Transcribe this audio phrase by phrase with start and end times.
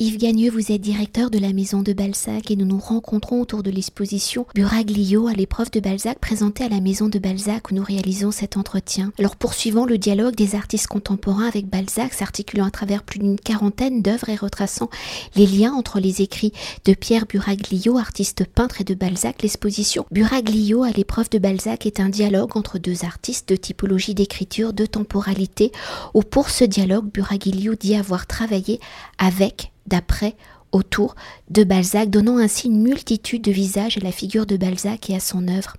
[0.00, 3.64] Yves Gagneux, vous êtes directeur de la maison de Balzac et nous nous rencontrons autour
[3.64, 7.82] de l'exposition Buraglio à l'épreuve de Balzac présentée à la maison de Balzac où nous
[7.82, 9.12] réalisons cet entretien.
[9.18, 14.00] Alors poursuivant le dialogue des artistes contemporains avec Balzac, s'articulant à travers plus d'une quarantaine
[14.00, 14.88] d'œuvres et retraçant
[15.34, 16.52] les liens entre les écrits
[16.84, 21.98] de Pierre Buraglio, artiste peintre, et de Balzac, l'exposition Buraglio à l'épreuve de Balzac est
[21.98, 25.72] un dialogue entre deux artistes de typologie d'écriture, de temporalité,
[26.14, 28.78] où pour ce dialogue, Buraglio dit avoir travaillé
[29.18, 30.36] avec d'après
[30.72, 31.14] autour
[31.50, 35.20] de Balzac, donnant ainsi une multitude de visages à la figure de Balzac et à
[35.20, 35.76] son œuvre.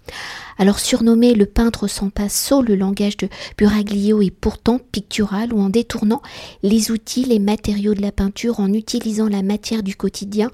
[0.58, 5.70] Alors surnommé le peintre sans pinceau, le langage de Buraglio est pourtant pictural ou en
[5.70, 6.22] détournant
[6.64, 10.52] les outils, les matériaux de la peinture, en utilisant la matière du quotidien,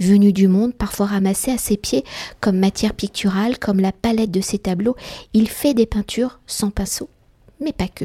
[0.00, 2.04] venue du monde, parfois ramassée à ses pieds
[2.40, 4.96] comme matière picturale, comme la palette de ses tableaux,
[5.34, 7.08] il fait des peintures sans pinceau
[7.64, 8.04] mais pas que.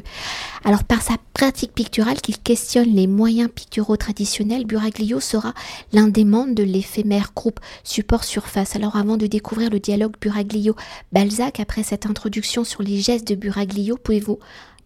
[0.63, 5.53] Alors par sa pratique picturale qu'il questionne les moyens picturaux traditionnels, Buraglio sera
[5.93, 8.75] l'un des membres de l'éphémère groupe Support Surface.
[8.75, 13.97] Alors avant de découvrir le dialogue Buraglio-Balzac, après cette introduction sur les gestes de Buraglio,
[13.97, 14.39] pouvez-vous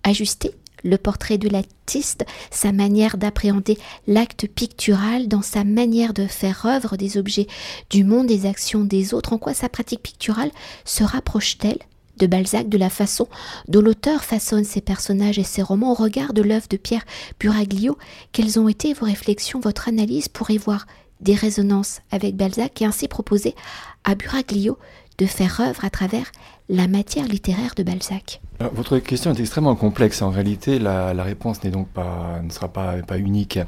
[0.03, 0.53] ajuster
[0.83, 6.97] le portrait de l'artiste, sa manière d'appréhender l'acte pictural, dans sa manière de faire œuvre
[6.97, 7.47] des objets
[7.89, 10.51] du monde, des actions des autres, en quoi sa pratique picturale
[10.85, 11.79] se rapproche-t-elle
[12.17, 13.27] de Balzac de la façon
[13.67, 17.05] dont l'auteur façonne ses personnages et ses romans au regard de l'œuvre de Pierre
[17.39, 17.97] Buraglio.
[18.31, 20.85] Quelles ont été vos réflexions, votre analyse pour y voir
[21.21, 23.55] des résonances avec Balzac et ainsi proposer
[24.03, 24.77] à Buraglio
[25.17, 26.31] de faire œuvre à travers
[26.69, 28.41] la matière littéraire de Balzac?
[28.73, 30.21] Votre question est extrêmement complexe.
[30.21, 33.59] En réalité, la, réponse donc pas, ne sera pas, pas unique.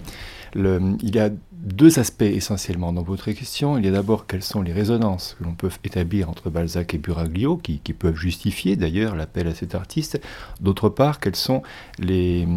[0.56, 1.30] Il y a
[1.66, 3.78] deux aspects essentiellement dans votre question.
[3.78, 6.98] Il y a d'abord quelles sont les résonances que l'on peut établir entre Balzac et
[6.98, 10.22] Buraglio, qui, peuvent justifier d'ailleurs l'appel à cet artiste.
[10.62, 11.64] D'autre part, quelles sont
[11.98, 12.48] les,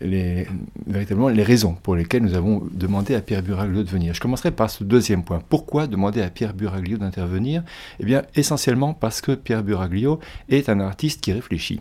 [0.00, 4.14] véritablement les raisons pour lesquelles nous avons demandé à Pierre Buraglio de venir.
[4.14, 5.40] Je commencerai par ce deuxième point.
[5.48, 7.62] Pourquoi demander à Pierre Buraglio d'intervenir?
[8.00, 11.80] Eh bien, essentiellement parce que Pierre Buraglio est un artiste qui réfléchit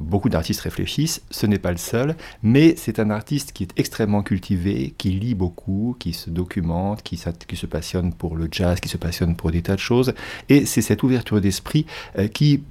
[0.00, 4.22] beaucoup d'artistes réfléchissent, ce n'est pas le seul, mais c'est un artiste qui est extrêmement
[4.22, 8.96] cultivé, qui lit beaucoup, qui se documente, qui, se passionne pour le jazz, qui se
[8.96, 10.14] passionne pour des tas de choses.
[10.48, 11.86] Et c'est cette ouverture d'esprit
[12.18, 12.62] euh, qui,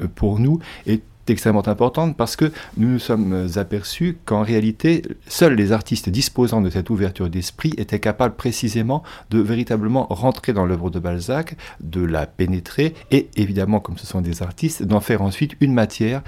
[0.00, 1.02] euh, pour nous, est
[1.32, 6.70] extrêmement importante parce que nous nous sommes aperçus qu'en réalité, seuls les artistes disposant de
[6.70, 12.26] cette ouverture d'esprit étaient capables précisément de véritablement rentrer dans l'œuvre de Balzac, de la
[12.26, 16.22] pénétrer et évidemment, comme ce sont des artistes, d'en faire ensuite une matière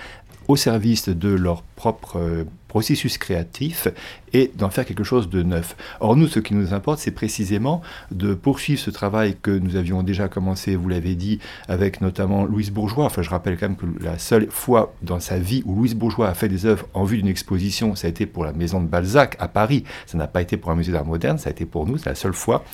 [0.48, 3.88] au service de leur propre euh, processus créatif
[4.32, 5.74] et d'en faire quelque chose de neuf.
[6.00, 10.02] Or, nous, ce qui nous importe, c'est précisément de poursuivre ce travail que nous avions
[10.02, 13.06] déjà commencé, vous l'avez dit, avec notamment Louise Bourgeois.
[13.06, 16.28] Enfin, je rappelle quand même que la seule fois dans sa vie où Louise Bourgeois
[16.28, 18.86] a fait des œuvres en vue d'une exposition, ça a été pour la maison de
[18.86, 19.84] Balzac à Paris.
[20.06, 22.10] Ça n'a pas été pour un musée d'art moderne, ça a été pour nous, c'est
[22.10, 22.64] la seule fois.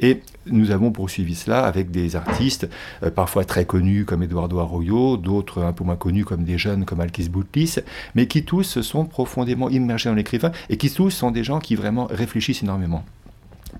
[0.00, 2.68] Et nous avons poursuivi cela avec des artistes,
[3.02, 6.84] euh, parfois très connus comme Eduardo Arroyo, d'autres un peu moins connus comme des jeunes
[6.84, 7.76] comme Alkis Boutlis,
[8.14, 11.60] mais qui tous se sont profondément immergés dans l'écrivain et qui tous sont des gens
[11.60, 13.04] qui vraiment réfléchissent énormément.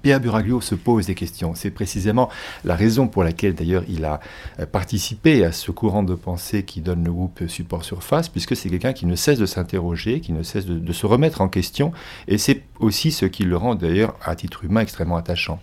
[0.03, 1.55] Pierre Buraglio se pose des questions.
[1.55, 2.31] C'est précisément
[2.65, 4.21] la raison pour laquelle d'ailleurs il a
[4.59, 8.71] euh, participé à ce courant de pensée qui donne le groupe Support Surface, puisque c'est
[8.71, 11.93] quelqu'un qui ne cesse de s'interroger, qui ne cesse de, se remettre en question,
[12.29, 15.61] et c'est aussi ce qui le rend d'ailleurs à titre humain extrêmement attachant.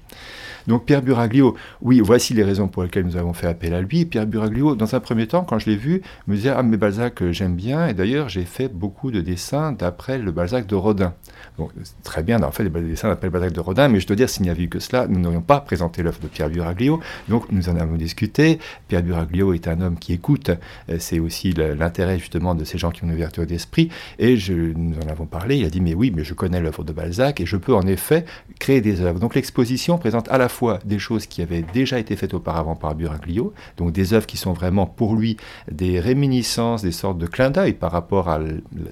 [0.67, 4.05] Donc Pierre Buraglio, oui, voici les raisons pour lesquelles nous avons fait appel à lui.
[4.05, 7.21] Pierre Buraglio, dans un premier temps, quand je l'ai vu, me disait Ah, mais Balzac,
[7.21, 11.13] euh, j'aime bien, et d'ailleurs, j'ai fait beaucoup de dessins d'après le Balzac de Rodin.
[12.03, 14.29] Très bien d'en faire des dessins d'après le Balzac de Rodin, mais je dois dire,
[14.29, 16.99] s'il n'y avait eu que cela, nous n'aurions pas présenté l'œuvre de Pierre Buraglio.
[17.29, 18.59] Donc, nous en avons discuté.
[18.89, 20.51] Pierre Buraglio est un homme qui écoute.
[20.89, 23.89] Euh, c'est aussi l'intérêt, justement, de ces gens qui ont une ouverture d'esprit.
[24.19, 24.37] Et
[24.75, 25.57] nous en avons parlé.
[25.57, 27.87] Il a dit Mais oui, mais je connais l'œuvre de Balzac et je peux en
[27.87, 28.25] effet
[28.59, 29.19] créer des œuvres.
[29.19, 32.95] Donc, l'exposition présente à la fois des choses qui avaient déjà été faites auparavant par
[32.95, 35.37] Buraglio, donc des œuvres qui sont vraiment pour lui
[35.71, 38.39] des réminiscences, des sortes de clins d'œil par rapport à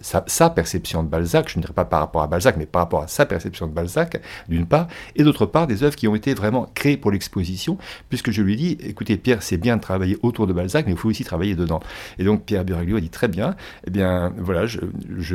[0.01, 3.01] sa, perception de Balzac, je ne dirais pas par rapport à Balzac, mais par rapport
[3.01, 6.33] à sa perception de Balzac, d'une part, et d'autre part des œuvres qui ont été
[6.33, 7.77] vraiment créées pour l'exposition,
[8.09, 10.97] puisque je lui dis, écoutez Pierre, c'est bien de travailler autour de Balzac, mais il
[10.97, 11.79] faut aussi travailler dedans.
[12.19, 13.56] Et donc Pierre Buraglio a dit très bien,
[13.88, 14.79] eh bien voilà, je,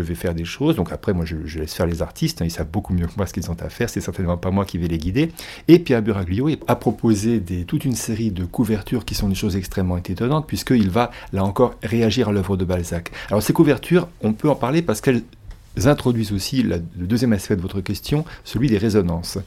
[0.01, 2.71] vais faire des choses, donc après moi je, laisse faire les artistes, hein, ils savent
[2.71, 4.89] beaucoup mieux que moi ce qu'ils ont à faire, c'est certainement pas moi qui vais
[4.89, 5.33] les guider,
[5.69, 6.03] et Pierre
[6.67, 10.91] A proposé des, toute une série de couvertures qui sont des choses extrêmement étonnantes, puisqu'il
[10.91, 13.11] va, là encore, réagir à l'œuvre de Balzac.
[13.29, 15.23] Alors ces couvertures, on peut en parler parce qu'elles
[15.85, 19.39] introduisent aussi le deuxième aspect de votre question, celui des résonances.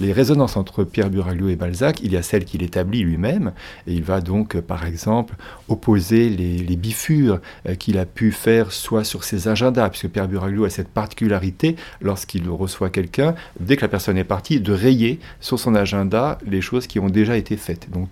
[0.00, 3.52] Les résonances entre Pierre Buraglio et Balzac, il y a celles qu'il établit lui-même,
[3.86, 5.34] et il va donc, par exemple,
[5.68, 10.64] opposer les, bifures euh, qu'il a pu faire soit sur ses agendas, puisque Pierre Buraglio
[10.64, 15.60] a cette particularité, lorsqu'il reçoit quelqu'un, dès que la personne est partie, de rayer sur
[15.60, 17.90] son agenda les choses qui ont déjà été faites.
[17.90, 18.08] Donc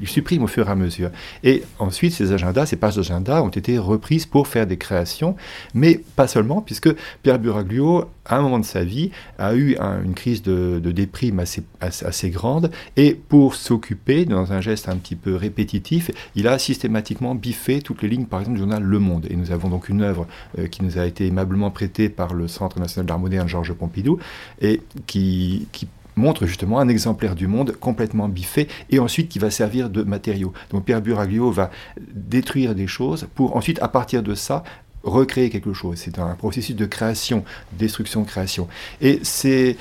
[0.00, 1.10] il supprime au fur et à mesure.
[1.44, 5.36] Et ensuite, ces agendas, ces pages d'agenda ont été reprises pour faire des créations,
[5.72, 10.14] mais pas seulement, puisque Pierre Buraglio, à un moment de sa vie, a eu une
[10.14, 11.40] crise de, déprime
[11.80, 17.34] assez, grande, et pour s'occuper, dans un geste un petit peu répétitif, il a systématiquement
[17.34, 19.26] biffé toutes les lignes, par exemple, du journal Le Monde.
[19.30, 20.26] Et nous avons donc une œuvre
[20.58, 24.18] euh, qui nous a été aimablement prêtée par le Centre national d'art moderne Georges Pompidou,
[24.60, 29.50] et qui, qui montre justement un exemplaire du monde complètement biffé et ensuite qui va
[29.50, 30.52] servir de matériau.
[30.70, 31.70] Donc Pierre Buraglio va
[32.14, 34.62] détruire des choses pour ensuite, à partir de ça,
[35.04, 35.98] recréer quelque chose.
[35.98, 38.68] C'est un processus de création, destruction, création.
[39.00, 39.76] Et c'est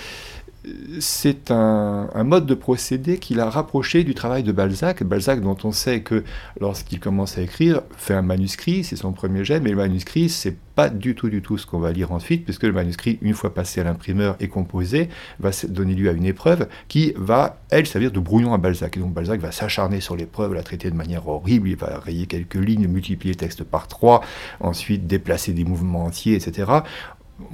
[0.99, 5.03] c'est un, mode de procédé qu'il a rapproché du travail de Balzac.
[5.03, 6.23] Balzac, dont on sait que
[6.59, 10.55] lorsqu'il commence à écrire, fait un manuscrit, c'est son premier jet, mais le manuscrit, c'est
[10.75, 13.53] pas du tout, du tout ce qu'on va lire ensuite, puisque le manuscrit, une fois
[13.53, 18.11] passé à l'imprimeur et composé, va donner lieu à une épreuve qui va, elle, servir
[18.11, 18.97] de brouillon à Balzac.
[18.97, 22.25] Et donc Balzac va s'acharner sur l'épreuve, la traiter de manière horrible, il va rayer
[22.25, 24.21] quelques lignes, multiplier le texte par trois,
[24.61, 26.65] ensuite déplacer des mouvements entiers, etc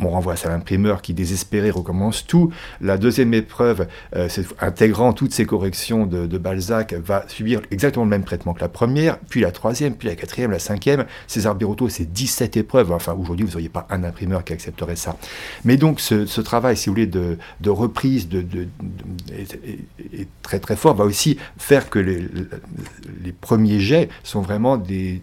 [0.02, 2.52] on renvoie ça à l'imprimeur qui, désespéré, recommence tout.
[2.82, 4.28] La deuxième épreuve, euh,
[4.60, 9.20] intégrant toutes ces corrections de, Balzac, va subir exactement le même traitement que la première,
[9.20, 11.06] puis la troisième, puis la quatrième, la cinquième.
[11.28, 12.92] César Birotteau, c'est 17 épreuves.
[12.92, 15.18] Enfin, aujourd'hui, vous n'auriez pas un imprimeur qui accepterait ça.
[15.66, 17.38] Mais donc, ce, travail, si vous voulez, de,
[17.70, 18.46] reprise de,
[19.32, 22.20] est, très très fort, va aussi faire que les,
[23.24, 25.22] les premiers jets sont vraiment des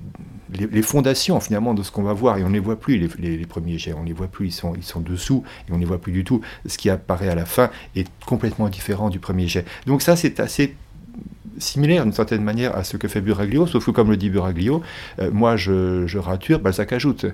[0.52, 3.46] les, fondations finalement de ce qu'on va voir, et on ne les voit plus, les,
[3.46, 5.80] premiers jets, on ne les voit plus, ils sont, ils sont dessous, et on ne
[5.80, 6.40] les voit plus du tout.
[6.66, 9.64] Ce qui apparaît à la fin est complètement différent du premier jet.
[9.86, 10.76] Donc ça, c'est assez
[11.58, 14.82] similaire d'une certaine manière à ce que fait Buraglio, sauf que comme le dit Buraglio,
[15.18, 17.26] euh, moi je, je rature, Balzac ajoute.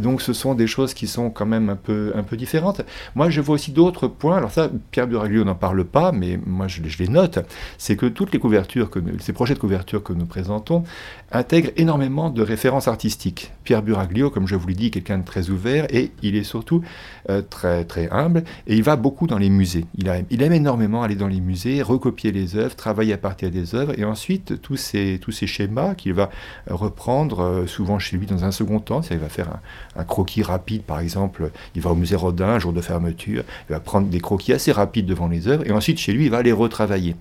[0.00, 2.82] Donc ce sont des choses qui sont quand même un peu, un peu différentes.
[3.14, 4.36] Moi, je vois aussi d'autres points.
[4.36, 7.40] Alors ça, Pierre Buraglio n'en parle pas, mais moi je, les note.
[7.78, 8.90] C'est que toutes les couvertures,
[9.20, 10.84] ces projets de couverture que nous présentons,
[11.32, 13.52] intègrent énormément de références artistiques.
[13.64, 16.82] Pierre Buraglio, comme je vous l'ai dit, quelqu'un de très ouvert et il est surtout
[17.30, 19.86] euh, très, très humble et il va beaucoup dans les musées.
[19.96, 23.50] Il, a, il aime énormément aller dans les musées, recopier les œuvres, travailler à partir
[23.50, 26.30] des œuvres et ensuite tous ces, tous ces schémas qu'il va
[26.68, 29.02] reprendre euh, souvent chez lui dans un second temps.
[29.02, 29.60] Ça, il va faire un,
[29.96, 33.72] un croquis rapide, par exemple, il va au musée Rodin, un jour de fermeture, il
[33.72, 36.42] va prendre des croquis assez rapides devant les œuvres, et ensuite chez lui, il va
[36.42, 37.16] les retravailler.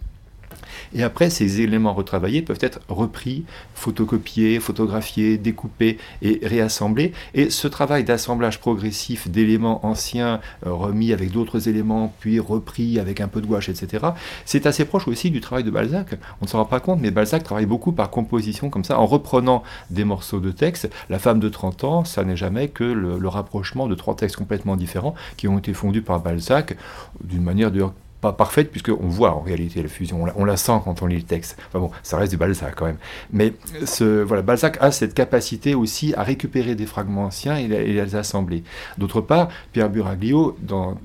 [0.94, 3.44] Et après, ces éléments retravaillés peuvent être repris,
[3.76, 7.14] photocopiés, photographiés, découpés et réassemblés.
[7.34, 13.22] Et ce travail d'assemblage progressif d'éléments anciens euh, remis avec d'autres éléments, puis repris avec
[13.22, 14.08] un peu de gouache, etc.,
[14.46, 16.16] c'est assez proche aussi du travail de Balzac.
[16.42, 19.06] On ne s'en rend pas compte, mais Balzac travaille beaucoup par composition, comme ça, en
[19.06, 20.90] reprenant des morceaux de texte.
[21.10, 24.36] La femme de 30 ans, ça n'est jamais que le, le rapprochement de trois textes
[24.36, 26.76] complètement différents qui ont été fondus par Balzac
[27.24, 27.82] d'une manière de
[28.22, 31.24] pas parfaite, puisqu'on voit en réalité la fusion, on la, sent quand on lit le
[31.24, 31.58] texte.
[31.68, 32.98] Enfin bon, ça reste du Balzac quand même.
[33.34, 33.54] Mais
[33.86, 38.64] ce, voilà, Balzac a cette capacité aussi à récupérer des fragments anciens et, les assembler.
[38.98, 40.98] D'autre part, Pierre Buraglio, dans,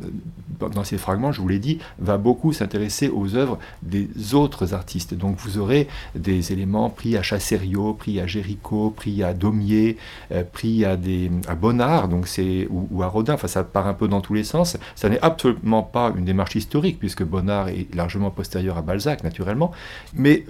[0.59, 5.15] dans ses fragments, je vous l'ai dit, va beaucoup s'intéresser aux œuvres des autres artistes.
[5.15, 9.97] Donc vous aurez des éléments pris à Chasserio, pris à Géricault, pris à Daumier,
[10.33, 12.29] euh, pris à, des, à Bonnard donc
[12.71, 13.35] ou, ou à Rodin.
[13.35, 14.77] Enfin, ça part un peu dans tous les sens.
[14.95, 19.71] Ça n'est absolument pas une démarche historique puisque Bonnard est largement postérieur à Balzac, naturellement.
[20.13, 20.45] Mais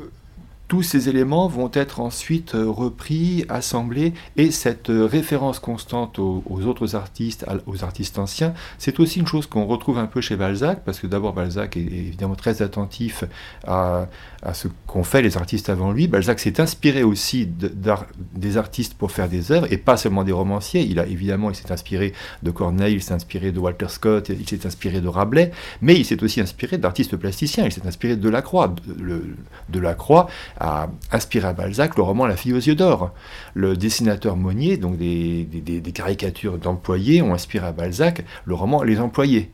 [0.68, 6.42] tous ces éléments vont être ensuite euh, repris, assemblés, et cette euh, référence constante aux,
[6.48, 10.82] autres artistes, aux artistes anciens, c'est aussi une chose qu'on retrouve un peu chez Balzac,
[10.84, 13.24] parce que d'abord Balzac est évidemment très attentif
[13.66, 14.08] à,
[14.52, 16.08] ce qu'ont fait les artistes avant lui.
[16.08, 20.82] Balzac s'est inspiré aussi des artistes pour faire des œuvres, et pas seulement des romanciers.
[20.82, 24.48] Il a évidemment, il s'est inspiré de Corneille, il s'est inspiré de Walter Scott, il
[24.48, 28.28] s'est inspiré de Rabelais, mais il s'est aussi inspiré d'artistes plasticiens, il s'est inspiré de
[28.28, 28.74] Lacroix.
[28.86, 29.36] De,
[29.68, 33.12] de Lacroix a inspiré à Balzac le roman La fille aux yeux d'or.
[33.54, 35.46] Le dessinateur Monnier, donc des,
[35.94, 39.50] caricatures d'employés, ont inspiré à Balzac le roman Les employés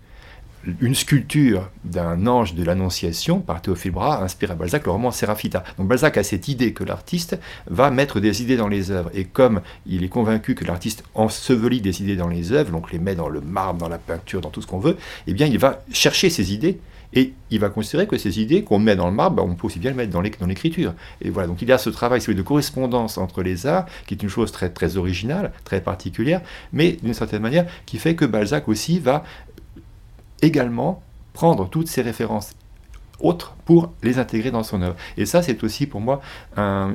[0.80, 5.64] une sculpture d'un ange de l'Annonciation par Théophile Bras inspire à Balzac le roman Séraphita.
[5.78, 9.11] Donc Balzac a cette idée que l'artiste va mettre des idées dans les œuvres.
[9.14, 12.99] Et comme il est convaincu que l'artiste ensevelit des idées dans les œuvres, donc les
[12.99, 15.59] met dans le marbre, dans la peinture, dans tout ce qu'on veut, eh bien il
[15.59, 16.78] va chercher ces idées
[17.14, 19.66] Et il va considérer que ces idées qu'on met dans le marbre, bah, on peut
[19.66, 20.95] aussi bien le mettre dans l'écriture.
[21.21, 24.23] Et voilà, donc il y a ce travail de correspondance entre les arts, qui est
[24.23, 26.40] une chose très, très originale, très particulière,
[26.73, 29.25] mais d'une certaine manière qui fait que Balzac aussi va
[30.40, 31.02] également
[31.33, 32.52] prendre toutes ces références
[33.23, 34.97] autres pour les intégrer dans son œuvre.
[35.17, 36.21] Et ça, c'est aussi pour moi
[36.57, 36.95] un,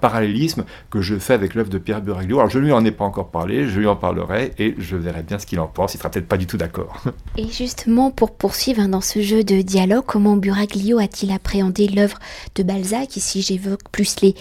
[0.00, 2.38] parallélisme que je fais avec l'œuvre de Pierre Buraglio.
[2.38, 5.22] Alors, je lui en ai pas encore parlé, je lui en parlerai et je verrai
[5.22, 5.94] bien ce qu'il en pense.
[5.94, 7.02] Il sera peut-être pas du tout d'accord.
[7.36, 12.18] Et justement, pour poursuivre hein, dans ce jeu de dialogue, comment Buraglio a-t-il appréhendé l'œuvre
[12.54, 13.16] de Balzac?
[13.16, 14.34] Ici, j'évoque plus les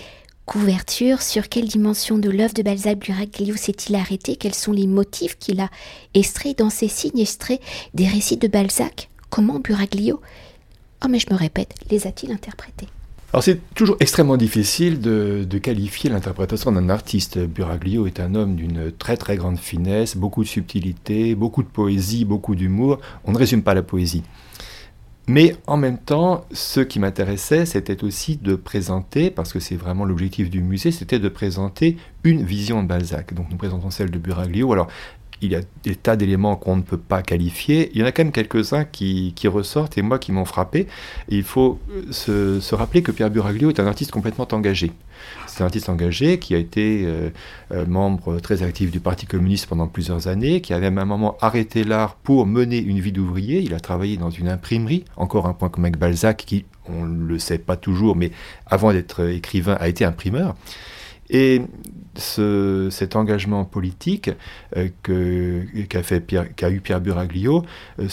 [0.48, 1.22] couvertures.
[1.22, 4.36] Sur quelle dimension de l'œuvre de Balzac Buraglio s'est-il arrêté?
[4.36, 5.70] Quels sont les motifs qu'il a
[6.16, 7.62] extraits dans ses signes extraits
[7.94, 9.10] des récits de Balzac?
[9.30, 10.22] Comment Buraglio
[11.04, 12.88] Oh mais je me répète, les a-t-il interprétés?
[13.34, 17.38] Alors c'est toujours extrêmement difficile de, qualifier l'interprétation d'un artiste.
[17.38, 22.24] Buraglio est un homme d'une très très grande finesse, beaucoup de subtilité, beaucoup de poésie,
[22.24, 23.00] beaucoup d'humour.
[23.26, 24.24] On ne résume pas la poésie.
[25.30, 30.06] Mais en même temps, ce qui m'intéressait, c'était aussi de présenter, parce que c'est vraiment
[30.06, 33.34] l'objectif du musée, c'était de présenter une vision de Balzac.
[33.34, 34.72] Donc nous présentons celle de Buraglio.
[34.72, 34.88] Alors
[35.42, 37.92] il y a des tas d'éléments qu'on ne peut pas qualifier.
[37.94, 40.88] Il y en a quand même quelques-uns qui, ressortent et moi qui m'ont frappé.
[41.30, 41.80] il faut
[42.12, 44.92] se, se, rappeler que Pierre Buraglio est un artiste complètement engagé.
[45.48, 47.30] C'est un artiste engagé qui a été euh,
[47.72, 51.38] euh, membre très actif du Parti communiste pendant plusieurs années, qui avait à un moment
[51.42, 53.60] arrêté l'art pour mener une vie d'ouvrier.
[53.60, 57.26] Il a travaillé dans une imprimerie, encore un point comme avec Balzac, qui, on ne
[57.26, 58.32] le sait pas toujours, mais
[58.66, 60.56] avant d'être écrivain, a été imprimeur.
[61.30, 61.62] Et
[62.16, 64.32] cet engagement politique
[64.76, 64.90] euh,
[65.90, 67.64] qu'a fait qu'a eu Pierre Buraglio,
[68.00, 68.08] euh,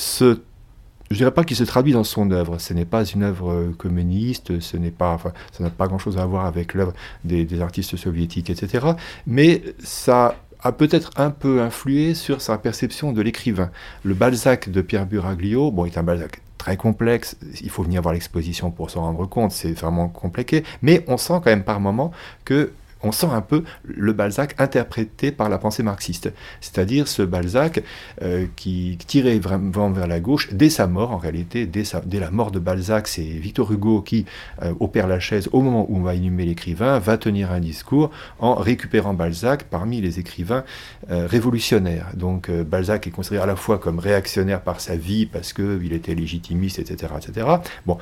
[1.10, 2.58] je ne dirais pas qu'il se traduit dans son œuvre.
[2.58, 5.18] Ce n'est pas une œuvre euh, communiste, ce pas,
[5.52, 6.92] ça n'a pas grand-chose à voir avec l'œuvre
[7.24, 8.86] des, artistes soviétiques, etc.
[9.26, 13.70] Mais ça a peut-être un peu influé sur sa perception de l'écrivain.
[14.02, 17.36] Le Balzac de Pierre Buraglio, bon, est un Balzac très complexe.
[17.60, 19.52] Il faut venir voir l'exposition pour s'en rendre compte.
[19.52, 20.64] C'est vraiment compliqué.
[20.80, 22.12] Mais on sent quand même par moments
[22.46, 22.72] que
[23.04, 27.82] on sent un peu le Balzac interprété par la pensée marxiste, c'est-à-dire ce Balzac
[28.22, 31.84] euh, qui tirait vraiment vers la gauche dès sa mort, en réalité, dès,
[32.18, 34.24] la mort de Balzac, c'est Victor Hugo qui
[34.62, 38.10] euh, opère la chaise au moment où on va inhumer l'écrivain, va tenir un discours
[38.38, 40.64] en récupérant Balzac parmi les écrivains
[41.10, 42.08] euh, révolutionnaires.
[42.14, 46.14] Donc Balzac est considéré à la fois comme réactionnaire par sa vie, parce qu'il était
[46.14, 47.46] légitimiste, etc., etc.
[47.86, 47.98] Bon,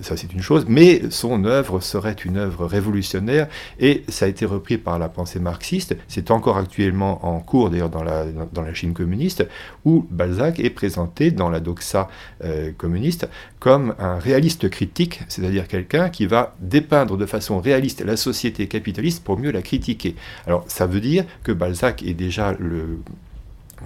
[0.00, 4.37] ça c'est une chose, mais son œuvre serait une œuvre révolutionnaire, et ça a été
[4.46, 9.46] repris par la pensée marxiste, c'est encore actuellement en cours d'ailleurs dans la, Chine communiste,
[9.84, 12.08] où Balzac est présenté dans la doxa
[12.44, 13.28] euh, communiste
[13.58, 19.24] comme un réaliste critique, c'est-à-dire quelqu'un qui va dépeindre de façon réaliste la société capitaliste
[19.24, 20.14] pour mieux la critiquer.
[20.46, 22.98] Alors ça veut dire que Balzac est déjà le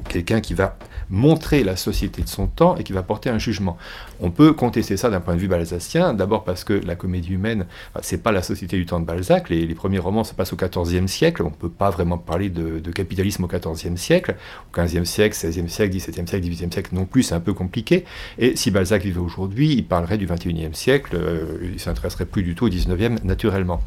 [0.08, 0.76] quelqu'un qui va
[1.12, 3.76] montrer la société de son temps et qui va porter un jugement.
[4.20, 7.66] On peut contester ça d'un point de vue balzacien, d'abord parce que la comédie humaine,
[8.00, 11.06] c'est pas la société du temps de Balzac, les, premiers romans se passent au XIVe
[11.06, 14.37] siècle, on ne peut pas vraiment parler de, capitalisme au XIVe siècle,
[14.70, 18.04] au XVe siècle, XVIe siècle, XVIIe siècle, XVIIIe siècle non plus, c'est un peu compliqué,
[18.38, 22.54] et si Balzac vivait aujourd'hui, il parlerait du XXIe siècle, euh, il s'intéresserait plus du
[22.54, 23.82] tout au XIXe naturellement.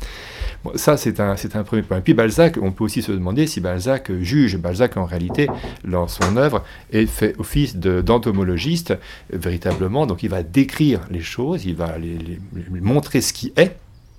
[0.75, 1.97] ça c'est un, un premier point.
[1.97, 5.47] Et puis Balzac, on peut aussi se demander si Balzac juge, Balzac en réalité,
[5.95, 8.97] dans son œuvre, et fait office d'entomologiste,
[9.31, 12.39] véritablement, donc il va décrire les choses, il va les,
[12.81, 13.77] montrer ce qui est,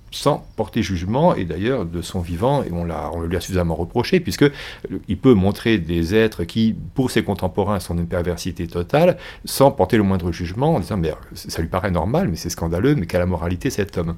[0.09, 3.75] sans porter jugement, et d'ailleurs de son vivant, et on, l'a, on lui a suffisamment
[3.75, 9.69] reproché, puisqu'il peut montrer des êtres qui, pour ses contemporains, sont une perversité totale, sans
[9.71, 13.05] porter le moindre jugement, en disant, mais ça lui paraît normal, mais c'est scandaleux, mais
[13.05, 14.15] quelle moralité cet homme?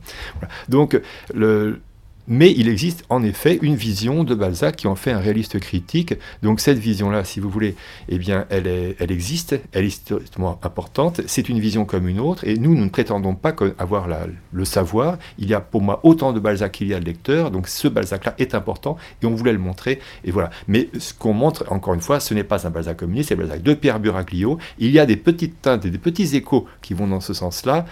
[0.70, 1.00] Donc,
[1.34, 1.82] le,
[2.30, 6.14] mais il existe en effet une vision de Balzac qui en fait un réaliste critique.
[6.44, 7.76] Donc cette vision-là, si vous voulez,
[8.08, 8.68] eh bien, elle,
[9.12, 11.22] existe, elle est historiquement importante.
[11.26, 12.48] C'est une vision comme une autre.
[12.48, 14.08] Et nous, nous ne prétendons pas avoir
[14.52, 15.18] le savoir.
[15.40, 17.50] Il y a pour moi autant de Balzac qu'il y a de lecteurs.
[17.50, 20.00] Donc ce Balzac-là est important et on voulait le montrer.
[20.24, 20.52] Et voilà.
[20.68, 23.64] Mais ce qu'on montre, encore une fois, ce n'est pas un Balzac communiste, c'est Balzac
[23.64, 24.60] de Pierre Buraglio.
[24.78, 27.86] Il y a des petites teintes et des petits échos qui vont dans ce sens-là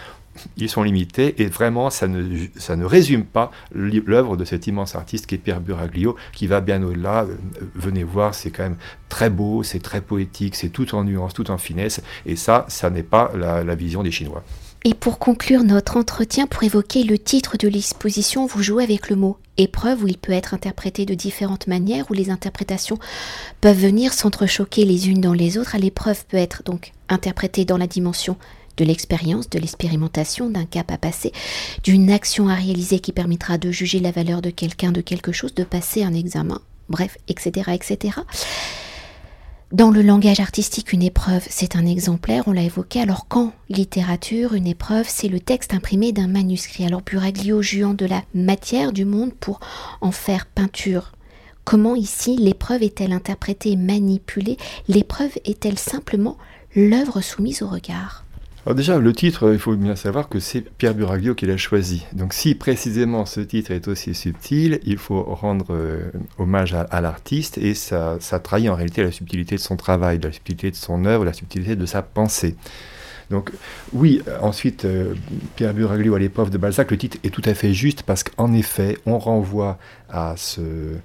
[0.57, 4.95] ils sont limités et vraiment ça ne, ça ne résume pas l'œuvre de cet immense
[4.95, 7.23] artiste qui est Pierre Buraglio qui va bien au-delà.
[7.23, 7.35] Euh,
[7.75, 8.77] venez voir, c'est quand même
[9.09, 12.89] très beau, c'est très poétique, c'est tout en nuances, tout en finesse et ça, ça
[12.89, 14.43] n'est pas la, la vision des Chinois.
[14.83, 19.15] Et pour conclure notre entretien, pour évoquer le titre de l'exposition, vous jouez avec le
[19.15, 22.97] mot épreuve où il peut être interprété de différentes manières, où les interprétations
[23.59, 25.75] peuvent venir s'entrechoquer les unes dans les autres.
[25.77, 28.37] L'épreuve peut être donc interprétée dans la dimension
[28.77, 31.31] de l'expérience, de l'expérimentation, d'un cap à passer,
[31.83, 35.53] d'une action à réaliser qui permettra de juger la valeur de quelqu'un, de quelque chose,
[35.53, 38.19] de passer un examen, bref, etc., etc.
[39.73, 43.01] Dans le langage artistique, une épreuve, c'est un exemplaire, on l'a évoqué.
[43.01, 46.85] Alors qu'en littérature, une épreuve, c'est le texte imprimé d'un manuscrit.
[46.85, 49.59] Alors Buraglio jouant de la matière du monde pour
[49.99, 51.11] en faire peinture.
[51.65, 54.55] Comment ici l'épreuve est-elle interprétée manipulée?
[54.87, 56.37] L'épreuve est-elle simplement
[56.73, 58.23] l'œuvre soumise au regard?
[58.67, 62.05] Alors déjà, le titre, il faut bien savoir que c'est Pierre Buraglio qui l'a choisi.
[62.11, 67.57] Donc si précisément ce titre est aussi subtil, il faut rendre euh, hommage à, l'artiste
[67.57, 71.23] et ça, trahit en réalité la subtilité de son travail, la subtilité de son œuvre,
[71.23, 72.57] la subtilité de sa pensée.
[73.29, 73.53] Donc
[73.93, 75.13] oui, ensuite, euh,
[75.55, 78.51] Pierre Buraglio à l'épreuve de Balzac, le titre est tout à fait juste parce qu'en
[78.51, 79.77] effet, on renvoie
[80.09, 80.97] à euh,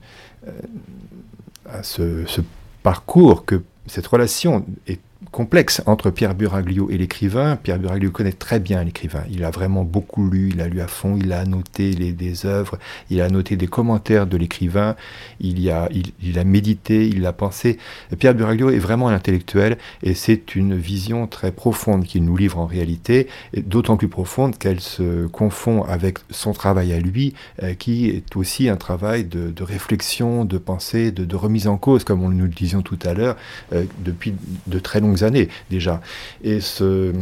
[1.85, 2.41] ce
[2.83, 4.99] parcours que cette relation est
[5.33, 7.57] complexe entre Pierre Buraglio et l'écrivain.
[7.57, 9.25] Pierre Buraglio connaît très bien l'écrivain.
[9.31, 11.43] Il a vraiment beaucoup lu, il a lu à fond, il a
[11.79, 12.79] les, des œuvres,
[13.11, 14.95] il a annoté des commentaires de l'écrivain,
[15.41, 15.89] il, a,
[16.21, 17.79] il, a médité, il a pensé.
[18.19, 22.59] Pierre Buraglio est vraiment un intellectuel et c'est une vision très profonde qu'il nous livre
[22.59, 28.11] en réalité, d'autant plus profonde qu'elle se confond avec son travail à lui, euh, qui
[28.11, 32.49] est aussi un travail de, réflexion, de pensée, de, remise en cause, comme nous le
[32.49, 33.37] disions tout à l'heure,
[33.73, 34.35] euh, depuis
[34.67, 36.01] de très longues années déjà.
[36.43, 37.13] Et ce,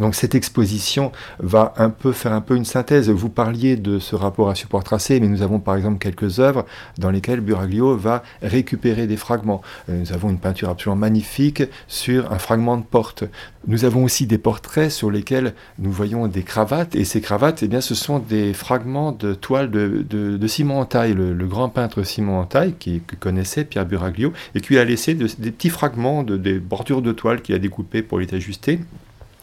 [0.00, 3.08] donc cette exposition va un peu faire un peu une synthèse.
[3.08, 6.66] Vous parliez de ce rapport à support tracé, mais nous avons par exemple quelques œuvres
[6.98, 9.62] dans lesquelles Buraglio va récupérer des fragments.
[9.88, 13.24] Euh, nous avons une peinture absolument magnifique sur un fragment de porte.
[13.66, 17.68] Nous avons aussi des portraits sur lesquels nous voyons des cravates, et ces cravates, eh
[17.68, 22.38] bien, ce sont des fragments de toiles de, de, Simon Entaille, le, grand peintre Simon
[22.38, 26.60] Entaille, qui, que connaissait Pierre Buraglio, et qui a laissé des petits fragments de, des
[26.60, 28.78] bordures de toile qu'il a découpées pour les ajuster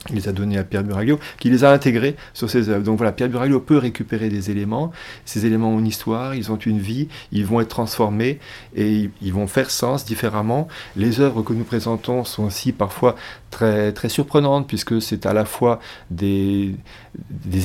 [0.10, 2.83] il les a donnés à Pierre Buraglio, qui les a intégrés sur ses œuvres.
[2.83, 4.91] Donc voilà, Pierre Buraglio peut récupérer des éléments.
[5.25, 8.39] Ces éléments ont une histoire, ils ont une vie, ils vont être transformés
[8.75, 10.67] et ils vont faire sens différemment.
[10.95, 13.15] Les œuvres que nous présentons sont aussi parfois
[13.53, 15.79] très, très surprenantes, puisque c'est à la fois
[16.10, 16.75] des,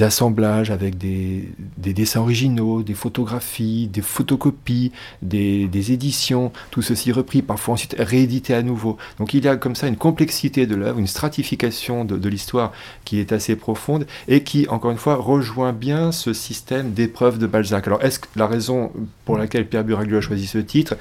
[0.00, 4.92] assemblages avec des, des, dessins originaux, des photographies, des photocopies,
[5.22, 8.98] des, des éditions, tout ceci repris, parfois ensuite réédité à nouveau.
[9.18, 12.72] Donc il y a comme ça une complexité de l'œuvre, une stratification de, de l'histoire
[13.04, 17.46] qui est assez profonde et qui, encore une fois, rejoint bien ce système d'épreuves de
[17.46, 17.86] Balzac.
[17.86, 18.92] Alors est-ce que la raison
[19.24, 20.96] pour laquelle Pierre Buraglio a choisi ce titre,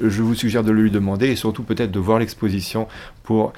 [0.00, 2.88] je vous suggère de le lui demander et surtout peut-être de voir l'exposition
[3.22, 3.52] pour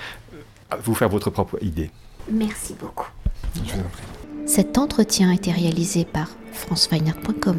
[0.83, 1.91] vous faire votre propre idée.
[2.31, 3.09] Merci beaucoup.
[4.47, 7.57] Cet entretien a été réalisé par franceweiner.com.